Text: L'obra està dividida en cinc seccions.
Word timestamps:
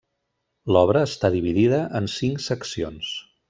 L'obra 0.75 1.03
està 1.09 1.31
dividida 1.35 1.83
en 2.01 2.09
cinc 2.17 2.43
seccions. 2.49 3.17